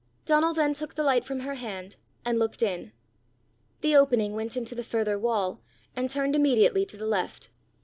Donal 0.25 0.55
then 0.55 0.73
took 0.73 0.95
the 0.95 1.03
light 1.03 1.23
from 1.23 1.41
her 1.41 1.53
hand, 1.53 1.95
and 2.25 2.39
looked 2.39 2.63
in. 2.63 2.91
The 3.81 3.95
opening 3.95 4.33
went 4.33 4.57
into 4.57 4.73
the 4.73 4.81
further 4.81 5.19
wall 5.19 5.61
and 5.95 6.09
turned 6.09 6.35
immediately 6.35 6.87
to 6.87 6.97
the 6.97 7.05
left. 7.05 7.51